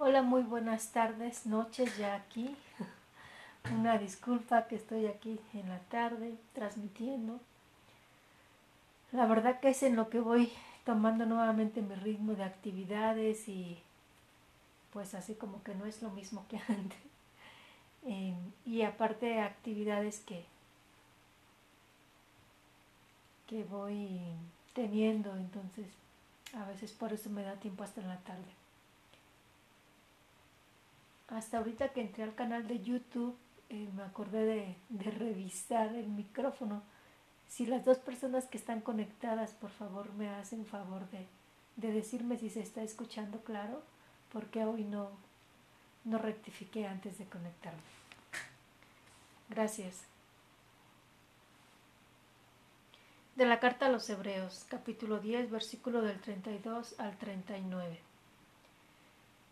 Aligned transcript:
Hola, 0.00 0.22
muy 0.22 0.42
buenas 0.42 0.92
tardes, 0.92 1.44
noches 1.44 1.96
ya 1.98 2.14
aquí. 2.14 2.56
Una 3.74 3.98
disculpa 3.98 4.68
que 4.68 4.76
estoy 4.76 5.06
aquí 5.06 5.40
en 5.52 5.68
la 5.68 5.80
tarde 5.80 6.36
transmitiendo. 6.52 7.40
La 9.10 9.26
verdad 9.26 9.58
que 9.58 9.70
es 9.70 9.82
en 9.82 9.96
lo 9.96 10.08
que 10.08 10.20
voy 10.20 10.52
tomando 10.86 11.26
nuevamente 11.26 11.82
mi 11.82 11.96
ritmo 11.96 12.34
de 12.34 12.44
actividades 12.44 13.48
y 13.48 13.76
pues 14.92 15.14
así 15.16 15.34
como 15.34 15.64
que 15.64 15.74
no 15.74 15.84
es 15.84 16.00
lo 16.00 16.10
mismo 16.10 16.46
que 16.48 16.60
antes. 16.68 16.98
Y 18.64 18.82
aparte 18.82 19.40
actividades 19.40 20.20
que, 20.20 20.44
que 23.48 23.64
voy 23.64 24.20
teniendo, 24.74 25.34
entonces 25.36 25.86
a 26.54 26.64
veces 26.66 26.92
por 26.92 27.12
eso 27.12 27.30
me 27.30 27.42
da 27.42 27.54
tiempo 27.54 27.82
hasta 27.82 28.00
en 28.00 28.06
la 28.06 28.18
tarde. 28.18 28.67
Hasta 31.28 31.58
ahorita 31.58 31.90
que 31.90 32.00
entré 32.00 32.24
al 32.24 32.34
canal 32.34 32.66
de 32.66 32.80
YouTube, 32.80 33.36
eh, 33.68 33.88
me 33.94 34.02
acordé 34.02 34.76
de, 34.88 35.10
revisar 35.10 35.94
el 35.94 36.08
micrófono. 36.08 36.82
Si 37.48 37.66
las 37.66 37.84
dos 37.84 37.98
personas 37.98 38.46
que 38.46 38.56
están 38.56 38.80
conectadas, 38.80 39.52
por 39.52 39.70
favor, 39.70 40.12
me 40.14 40.28
hacen 40.30 40.64
favor 40.64 41.08
de, 41.10 41.26
de 41.76 41.92
decirme 41.92 42.38
si 42.38 42.48
se 42.48 42.60
está 42.60 42.82
escuchando 42.82 43.42
claro, 43.44 43.82
porque 44.32 44.64
hoy 44.64 44.84
no, 44.84 45.10
no 46.04 46.18
rectifiqué 46.18 46.86
antes 46.86 47.18
de 47.18 47.26
conectarme. 47.26 47.80
Gracias. 49.50 50.04
De 53.36 53.46
la 53.46 53.60
carta 53.60 53.86
a 53.86 53.90
los 53.90 54.08
Hebreos, 54.10 54.66
capítulo 54.68 55.20
10, 55.20 55.50
versículo 55.50 56.02
del 56.02 56.20
32 56.20 56.98
al 56.98 57.16
39. 57.18 58.07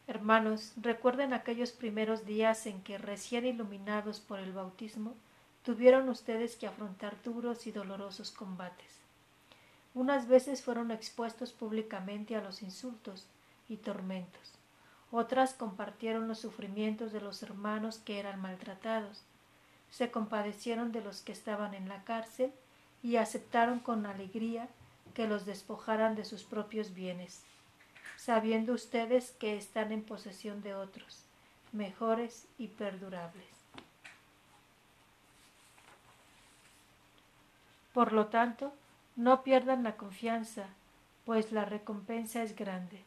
Hermanos, 0.08 0.72
recuerden 0.76 1.32
aquellos 1.32 1.72
primeros 1.72 2.24
días 2.24 2.66
en 2.66 2.80
que, 2.82 2.96
recién 2.96 3.44
iluminados 3.44 4.20
por 4.20 4.38
el 4.38 4.52
bautismo, 4.52 5.14
tuvieron 5.64 6.08
ustedes 6.08 6.54
que 6.54 6.68
afrontar 6.68 7.20
duros 7.24 7.66
y 7.66 7.72
dolorosos 7.72 8.30
combates. 8.30 9.00
Unas 9.94 10.28
veces 10.28 10.62
fueron 10.62 10.92
expuestos 10.92 11.52
públicamente 11.52 12.36
a 12.36 12.40
los 12.40 12.62
insultos 12.62 13.26
y 13.68 13.78
tormentos. 13.78 14.52
Otras 15.10 15.54
compartieron 15.54 16.28
los 16.28 16.38
sufrimientos 16.38 17.12
de 17.12 17.20
los 17.20 17.42
hermanos 17.42 17.98
que 17.98 18.20
eran 18.20 18.40
maltratados. 18.40 19.22
Se 19.90 20.12
compadecieron 20.12 20.92
de 20.92 21.00
los 21.00 21.22
que 21.22 21.32
estaban 21.32 21.74
en 21.74 21.88
la 21.88 22.04
cárcel 22.04 22.52
y 23.02 23.16
aceptaron 23.16 23.80
con 23.80 24.06
alegría 24.06 24.68
que 25.14 25.26
los 25.26 25.46
despojaran 25.46 26.14
de 26.14 26.24
sus 26.24 26.44
propios 26.44 26.94
bienes 26.94 27.42
sabiendo 28.26 28.72
ustedes 28.72 29.30
que 29.38 29.56
están 29.56 29.92
en 29.92 30.02
posesión 30.02 30.60
de 30.60 30.74
otros, 30.74 31.22
mejores 31.70 32.48
y 32.58 32.66
perdurables. 32.66 33.46
Por 37.94 38.12
lo 38.12 38.26
tanto, 38.26 38.72
no 39.14 39.44
pierdan 39.44 39.84
la 39.84 39.96
confianza, 39.96 40.66
pues 41.24 41.52
la 41.52 41.66
recompensa 41.66 42.42
es 42.42 42.56
grande. 42.56 43.04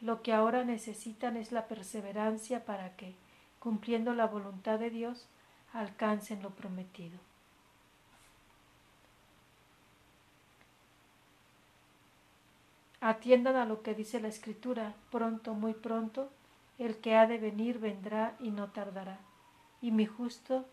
Lo 0.00 0.22
que 0.22 0.32
ahora 0.32 0.64
necesitan 0.64 1.36
es 1.36 1.52
la 1.52 1.68
perseverancia 1.68 2.64
para 2.64 2.96
que, 2.96 3.14
cumpliendo 3.60 4.12
la 4.12 4.26
voluntad 4.26 4.80
de 4.80 4.90
Dios, 4.90 5.28
alcancen 5.72 6.42
lo 6.42 6.50
prometido. 6.50 7.27
Atiendan 13.00 13.56
a 13.56 13.64
lo 13.64 13.82
que 13.82 13.94
dice 13.94 14.20
la 14.20 14.28
Escritura, 14.28 14.94
pronto, 15.10 15.54
muy 15.54 15.72
pronto, 15.72 16.30
el 16.78 16.96
que 16.98 17.14
ha 17.14 17.26
de 17.26 17.38
venir 17.38 17.78
vendrá 17.78 18.34
y 18.40 18.50
no 18.50 18.70
tardará. 18.70 19.18
Y 19.80 19.92
mi 19.92 20.06
justo, 20.06 20.64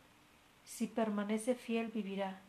si 0.63 0.87
permanece 0.87 1.53
fiel, 1.53 1.87
vivirá, 1.87 2.39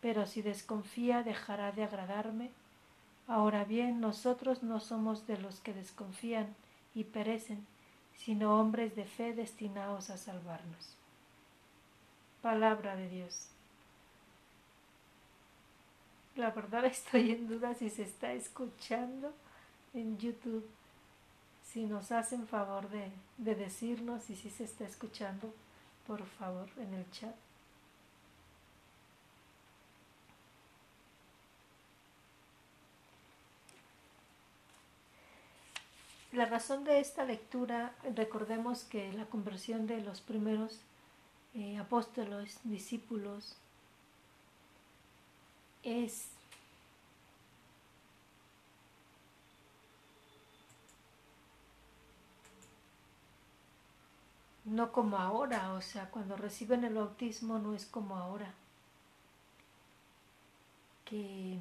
pero 0.00 0.26
si 0.26 0.42
desconfía, 0.42 1.22
dejará 1.22 1.72
de 1.72 1.84
agradarme. 1.84 2.50
Ahora 3.26 3.64
bien, 3.64 4.00
nosotros 4.00 4.62
no 4.62 4.80
somos 4.80 5.26
de 5.26 5.38
los 5.38 5.60
que 5.60 5.72
desconfían 5.72 6.54
y 6.94 7.04
perecen, 7.04 7.66
sino 8.14 8.60
hombres 8.60 8.94
de 8.94 9.04
fe 9.06 9.32
destinados 9.32 10.10
a 10.10 10.18
salvarnos. 10.18 10.96
Palabra 12.42 12.96
de 12.96 13.08
Dios. 13.08 13.51
La 16.42 16.50
verdad 16.50 16.84
estoy 16.86 17.30
en 17.30 17.46
duda 17.46 17.72
si 17.72 17.88
se 17.88 18.02
está 18.02 18.32
escuchando 18.32 19.32
en 19.94 20.18
YouTube. 20.18 20.68
Si 21.62 21.86
nos 21.86 22.10
hacen 22.10 22.48
favor 22.48 22.88
de, 22.90 23.12
de 23.38 23.54
decirnos 23.54 24.28
y 24.28 24.34
si 24.34 24.50
se 24.50 24.64
está 24.64 24.84
escuchando, 24.84 25.54
por 26.04 26.26
favor, 26.26 26.68
en 26.78 26.94
el 26.94 27.08
chat. 27.12 27.36
La 36.32 36.46
razón 36.46 36.82
de 36.82 36.98
esta 36.98 37.24
lectura, 37.24 37.94
recordemos 38.16 38.82
que 38.82 39.12
la 39.12 39.26
conversión 39.26 39.86
de 39.86 40.00
los 40.00 40.20
primeros 40.20 40.80
eh, 41.54 41.78
apóstoles, 41.78 42.58
discípulos, 42.64 43.54
es 45.82 46.28
no 54.64 54.92
como 54.92 55.18
ahora, 55.18 55.74
o 55.74 55.82
sea, 55.82 56.10
cuando 56.10 56.36
reciben 56.36 56.84
el 56.84 56.94
bautismo 56.94 57.58
no 57.58 57.74
es 57.74 57.84
como 57.84 58.16
ahora, 58.16 58.54
que, 61.04 61.58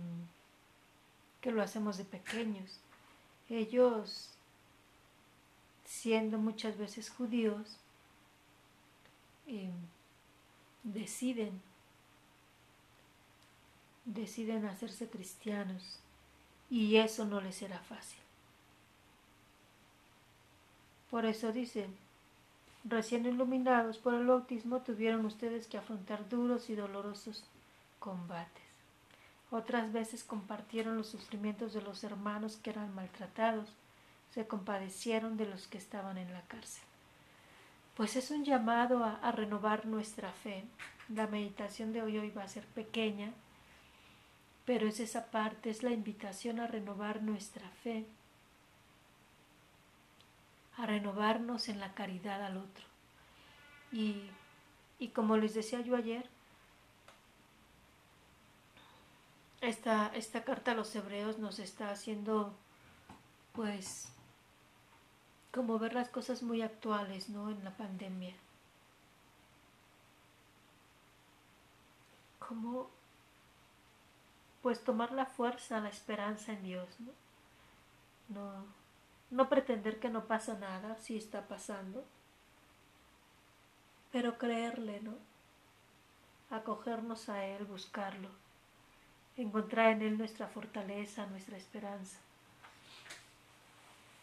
que 1.42 1.52
lo 1.52 1.62
hacemos 1.62 1.98
de 1.98 2.06
pequeños. 2.06 2.80
Ellos, 3.50 4.30
siendo 5.86 6.38
muchas 6.38 6.78
veces 6.78 7.10
judíos, 7.10 7.78
eh, 9.48 9.72
deciden 10.84 11.62
deciden 14.06 14.66
hacerse 14.66 15.08
cristianos 15.08 16.00
y 16.70 16.98
eso 16.98 17.26
no 17.26 17.42
les 17.42 17.56
será 17.56 17.80
fácil. 17.80 18.20
Por 21.10 21.26
eso 21.26 21.52
dicen, 21.52 21.94
recién 22.86 23.26
iluminados 23.26 23.98
por 23.98 24.14
el 24.14 24.26
bautismo 24.26 24.80
tuvieron 24.80 25.26
ustedes 25.26 25.68
que 25.68 25.78
afrontar 25.78 26.30
duros 26.30 26.70
y 26.70 26.76
dolorosos 26.76 27.44
combates. 28.00 28.64
Otras 29.52 29.92
veces 29.92 30.24
compartieron 30.24 30.98
los 30.98 31.08
sufrimientos 31.08 31.74
de 31.74 31.82
los 31.82 32.06
hermanos 32.06 32.56
que 32.56 32.70
eran 32.70 32.96
maltratados, 32.96 33.68
se 34.34 34.48
compadecieron 34.48 35.36
de 35.36 35.46
los 35.46 35.68
que 35.68 35.78
estaban 35.78 36.18
en 36.18 36.32
la 36.32 36.42
cárcel. 36.44 36.84
Pues 37.98 38.16
es 38.16 38.32
un 38.32 38.46
llamado 38.46 39.04
a, 39.04 39.16
a 39.16 39.34
renovar 39.34 39.86
nuestra 39.86 40.32
fe. 40.32 40.64
La 41.14 41.28
meditación 41.28 41.92
de 41.92 42.02
hoy, 42.02 42.18
hoy 42.18 42.32
va 42.32 42.44
a 42.44 42.48
ser 42.48 42.66
pequeña, 42.68 43.34
pero 44.66 44.88
es 44.88 45.00
esa 45.00 45.32
parte, 45.32 45.70
es 45.70 45.84
la 45.84 45.92
invitación 45.92 46.60
a 46.60 46.68
renovar 46.68 47.22
nuestra 47.22 47.70
fe, 47.84 48.06
a 50.78 50.86
renovarnos 50.86 51.70
en 51.70 51.80
la 51.80 51.94
caridad 51.94 52.44
al 52.44 52.58
otro. 52.58 52.86
Y, 53.92 54.30
y 55.00 55.10
como 55.10 55.38
les 55.38 55.54
decía 55.54 55.82
yo 55.82 55.96
ayer, 55.96 56.30
esta, 59.62 60.08
esta 60.16 60.44
carta 60.44 60.72
a 60.72 60.76
los 60.76 60.96
hebreos 60.96 61.38
nos 61.38 61.60
está 61.60 61.92
haciendo, 61.92 62.54
pues, 63.54 64.10
como 65.52 65.80
ver 65.80 65.94
las 65.94 66.10
cosas 66.10 66.44
muy 66.44 66.62
actuales, 66.62 67.30
¿no? 67.30 67.50
En 67.50 67.64
la 67.64 67.76
pandemia. 67.78 68.34
Como 72.40 72.90
pues 74.62 74.84
tomar 74.84 75.12
la 75.12 75.26
fuerza, 75.26 75.80
la 75.80 75.90
esperanza 75.90 76.54
en 76.54 76.64
Dios, 76.64 76.88
¿no? 77.00 77.12
No, 78.30 78.66
no 79.32 79.50
pretender 79.50 80.00
que 80.00 80.10
no 80.10 80.26
pasa 80.26 80.56
nada, 80.56 80.98
si 80.98 81.18
está 81.18 81.48
pasando, 81.48 82.06
pero 84.12 84.38
creerle, 84.38 85.02
¿no? 85.02 85.16
Acogernos 86.50 87.30
a 87.30 87.46
Él, 87.46 87.66
buscarlo, 87.66 88.30
encontrar 89.38 89.94
en 89.94 90.02
Él 90.02 90.18
nuestra 90.18 90.48
fortaleza, 90.48 91.26
nuestra 91.28 91.58
esperanza. 91.58 92.18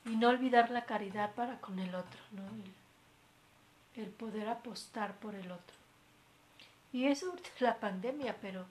Y 0.05 0.17
no 0.17 0.29
olvidar 0.29 0.71
la 0.71 0.85
caridad 0.85 1.35
para 1.35 1.61
con 1.61 1.79
el 1.79 1.95
otro, 1.95 2.21
¿no? 2.33 2.43
El, 3.97 4.05
el 4.05 4.11
poder 4.11 4.49
apostar 4.49 5.17
por 5.17 5.35
el 5.35 5.51
otro. 5.51 5.77
Y 6.93 7.07
eso 7.07 7.35
es 7.35 7.61
la 7.61 7.79
pandemia, 7.79 8.37
pero 8.41 8.67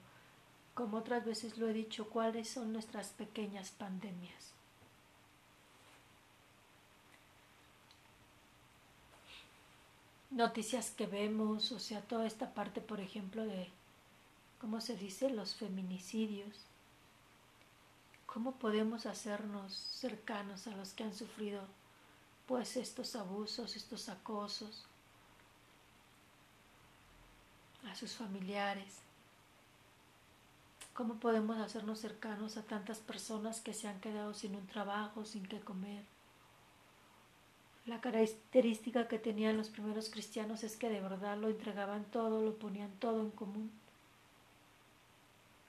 como 0.78 0.98
otras 0.98 1.24
veces 1.24 1.58
lo 1.58 1.68
he 1.68 1.72
dicho, 1.72 2.08
cuáles 2.08 2.48
son 2.48 2.72
nuestras 2.72 3.08
pequeñas 3.08 3.72
pandemias. 3.72 4.52
noticias 10.30 10.92
que 10.92 11.06
vemos, 11.06 11.72
o 11.72 11.80
sea, 11.80 12.00
toda 12.02 12.24
esta 12.24 12.54
parte, 12.54 12.80
por 12.80 13.00
ejemplo, 13.00 13.44
de, 13.44 13.68
¿cómo 14.60 14.80
se 14.80 14.94
dice?, 14.94 15.30
los 15.30 15.56
feminicidios. 15.56 16.54
¿Cómo 18.26 18.52
podemos 18.52 19.04
hacernos 19.06 19.74
cercanos 19.74 20.68
a 20.68 20.76
los 20.76 20.92
que 20.92 21.02
han 21.02 21.14
sufrido, 21.14 21.62
pues, 22.46 22.76
estos 22.76 23.16
abusos, 23.16 23.74
estos 23.74 24.08
acosos, 24.08 24.84
a 27.90 27.96
sus 27.96 28.12
familiares? 28.12 29.07
¿Cómo 30.98 31.20
podemos 31.20 31.58
hacernos 31.58 32.00
cercanos 32.00 32.56
a 32.56 32.64
tantas 32.64 32.98
personas 32.98 33.60
que 33.60 33.72
se 33.72 33.86
han 33.86 34.00
quedado 34.00 34.34
sin 34.34 34.56
un 34.56 34.66
trabajo, 34.66 35.24
sin 35.24 35.46
qué 35.46 35.60
comer? 35.60 36.02
La 37.86 38.00
característica 38.00 39.06
que 39.06 39.20
tenían 39.20 39.56
los 39.56 39.68
primeros 39.68 40.10
cristianos 40.10 40.64
es 40.64 40.76
que 40.76 40.88
de 40.88 41.00
verdad 41.00 41.38
lo 41.38 41.50
entregaban 41.50 42.04
todo, 42.06 42.42
lo 42.42 42.58
ponían 42.58 42.90
todo 42.98 43.20
en 43.20 43.30
común. 43.30 43.70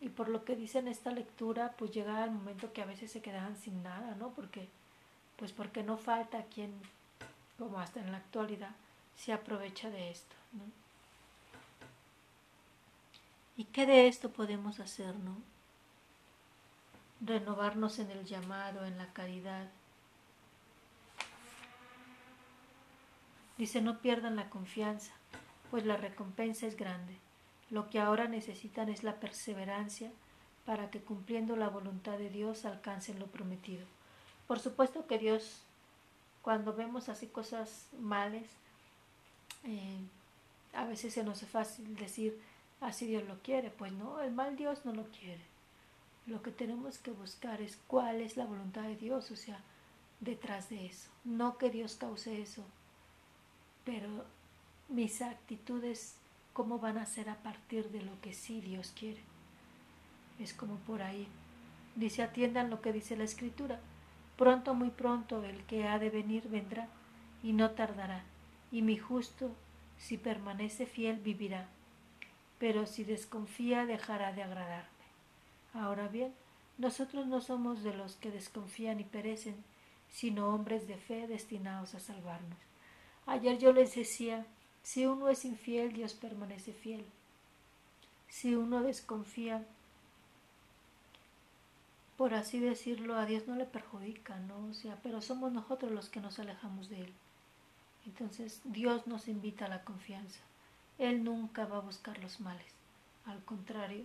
Y 0.02 0.10
por 0.10 0.30
lo 0.30 0.46
que 0.46 0.56
dice 0.56 0.80
en 0.80 0.88
esta 0.88 1.12
lectura, 1.12 1.75
pues 1.78 1.92
llegaba 1.92 2.24
el 2.24 2.32
momento 2.32 2.74
que 2.74 2.82
a 2.82 2.88
veces 2.88 3.12
se 3.12 3.22
quedaban 3.22 3.56
sin 3.56 3.84
nada, 3.84 4.16
¿no? 4.16 4.30
Porque, 4.30 4.68
pues 5.38 5.52
porque 5.52 5.84
no 5.84 5.98
falta 5.98 6.46
quien, 6.46 6.74
como 7.60 7.80
hasta 7.80 8.00
en 8.00 8.12
la 8.12 8.18
actualidad, 8.18 8.72
se 9.16 9.32
aprovecha 9.32 9.92
de 9.92 10.10
esto, 10.10 10.36
¿no? 10.54 10.88
¿Y 13.60 13.66
qué 13.66 13.86
de 13.86 14.08
esto 14.08 14.32
podemos 14.32 14.80
hacer, 14.80 15.14
no? 15.18 15.36
Renovarnos 17.20 18.00
en 18.00 18.10
el 18.10 18.24
llamado, 18.24 18.86
en 18.86 18.98
la 18.98 19.12
caridad. 19.12 19.68
Dice, 23.58 23.82
no 23.82 24.00
pierdan 24.00 24.38
la 24.38 24.50
confianza, 24.50 25.12
pues 25.72 25.86
la 25.86 25.98
recompensa 25.98 26.68
es 26.68 26.78
grande. 26.78 27.18
Lo 27.70 27.90
que 27.90 28.00
ahora 28.00 28.30
necesitan 28.30 28.88
es 28.88 29.04
la 29.04 29.20
perseverancia 29.20 30.10
para 30.66 30.90
que 30.90 31.02
cumpliendo 31.02 31.58
la 31.58 31.68
voluntad 31.68 32.18
de 32.18 32.30
Dios 32.30 32.64
alcancen 32.64 33.20
lo 33.20 33.26
prometido. 33.28 33.86
Por 34.48 34.60
supuesto 34.62 35.06
que 35.06 35.20
Dios, 35.20 35.64
cuando 36.44 36.74
vemos 36.74 37.10
así 37.10 37.28
cosas 37.28 37.88
males, 38.00 38.48
eh, 39.66 40.00
a 40.74 40.86
veces 40.86 41.14
se 41.14 41.26
nos 41.26 41.40
hace 41.40 41.46
fácil 41.46 41.94
decir, 41.98 42.40
así 42.81 43.06
Dios 43.08 43.28
lo 43.28 43.40
quiere. 43.40 43.70
Pues 43.70 43.92
no, 43.92 44.22
el 44.22 44.31
mal 44.31 44.56
Dios 44.56 44.86
no 44.86 44.94
lo 44.94 45.04
quiere. 45.06 45.42
Lo 46.26 46.42
que 46.42 46.52
tenemos 46.52 46.98
que 47.00 47.12
buscar 47.12 47.62
es 47.62 47.78
cuál 47.88 48.22
es 48.22 48.38
la 48.38 48.46
voluntad 48.46 48.84
de 48.84 48.96
Dios, 48.96 49.31
o 49.31 49.36
sea, 49.36 49.60
detrás 50.20 50.70
de 50.70 50.86
eso. 50.86 51.10
No 51.24 51.58
que 51.58 51.70
Dios 51.70 51.96
cause 51.96 52.42
eso, 52.42 52.64
pero 53.84 54.26
mis 54.90 55.22
actitudes, 55.22 56.16
cómo 56.54 56.80
van 56.80 56.98
a 56.98 57.06
ser 57.06 57.30
a 57.30 57.38
partir 57.38 57.90
de 57.90 58.02
lo 58.02 58.20
que 58.22 58.34
sí 58.34 58.62
Dios 58.62 58.94
quiere. 58.98 59.22
Es 60.40 60.54
como 60.54 60.75
por 60.78 61.02
ahí. 61.02 61.28
Dice, 61.96 62.22
atiendan 62.22 62.70
lo 62.70 62.82
que 62.82 62.94
dice 62.94 63.18
la 63.18 63.24
Escritura. 63.24 63.80
Pronto, 64.38 64.74
muy 64.74 64.90
pronto, 64.90 65.44
el 65.44 65.64
que 65.64 65.88
ha 65.88 66.00
de 66.00 66.10
venir 66.10 66.48
vendrá, 66.48 66.88
y 67.44 67.54
no 67.54 67.72
tardará. 67.72 68.24
Y 68.72 68.84
mi 68.84 68.98
justo, 68.98 69.52
si 69.98 70.18
permanece 70.18 70.86
fiel, 70.86 71.18
vivirá 71.20 71.68
pero 72.60 72.86
si 72.86 73.04
desconfía 73.04 73.86
dejará 73.86 74.34
de 74.34 74.44
agradarme. 74.44 74.90
Ahora 75.74 76.08
bien, 76.08 76.34
nosotros 76.78 77.28
no 77.28 77.42
somos 77.42 77.84
de 77.84 77.94
los 77.94 78.16
que 78.16 78.32
desconfían 78.32 79.00
y 79.00 79.04
perecen, 79.04 79.56
sino 80.10 80.50
hombres 80.50 80.88
de 80.88 80.98
fe 80.98 81.28
destinados 81.28 81.96
a 81.96 82.00
salvarnos. 82.00 82.60
Ayer 83.26 83.58
yo 83.58 83.74
les 83.74 83.96
decía, 83.96 84.46
si 84.84 85.06
uno 85.06 85.30
es 85.30 85.46
infiel, 85.46 85.94
Dios 85.94 86.14
permanece 86.14 86.74
fiel. 86.74 87.06
Si 88.28 88.56
uno 88.56 88.82
desconfía, 88.82 89.66
por 92.18 92.34
así 92.34 92.60
decirlo, 92.60 93.16
a 93.16 93.26
Dios 93.26 93.48
no 93.48 93.56
le 93.56 93.66
perjudica, 93.66 94.38
¿no? 94.40 94.68
O 94.70 94.74
sea, 94.74 94.98
pero 95.02 95.22
somos 95.22 95.52
nosotros 95.52 95.92
los 95.92 96.10
que 96.10 96.20
nos 96.20 96.40
alejamos 96.40 96.90
de 96.90 97.02
Él. 97.02 97.14
Entonces, 98.06 98.62
Dios 98.66 99.08
nos 99.08 99.28
invita 99.28 99.66
a 99.66 99.70
la 99.70 99.84
confianza. 99.84 100.40
Él 101.00 101.24
nunca 101.24 101.66
va 101.66 101.78
a 101.78 101.81
buscar 101.81 102.19
los 102.19 102.42
males, 102.42 102.74
al 103.25 103.44
contrario, 103.46 104.04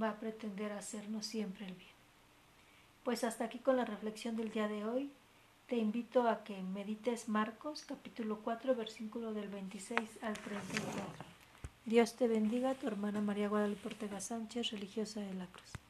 va 0.00 0.10
a 0.10 0.20
pretender 0.20 0.72
hacernos 0.72 1.26
siempre 1.26 1.66
el 1.66 1.74
bien. 1.74 1.90
Pues 3.02 3.24
hasta 3.24 3.44
aquí 3.44 3.58
con 3.58 3.76
la 3.76 3.84
reflexión 3.84 4.36
del 4.36 4.52
día 4.52 4.68
de 4.68 4.84
hoy. 4.84 5.10
Te 5.66 5.76
invito 5.76 6.28
a 6.28 6.44
que 6.44 6.62
medites 6.62 7.28
Marcos 7.28 7.84
capítulo 7.84 8.38
4 8.44 8.76
versículo 8.76 9.32
del 9.32 9.48
26 9.48 9.98
al 10.22 10.34
34. 10.34 11.02
Dios 11.86 12.14
te 12.14 12.28
bendiga, 12.28 12.74
tu 12.74 12.86
hermana 12.86 13.20
María 13.20 13.48
Guadalupe 13.48 13.88
Ortega 13.88 14.20
Sánchez, 14.20 14.70
religiosa 14.70 15.20
de 15.20 15.34
la 15.34 15.46
Cruz. 15.46 15.81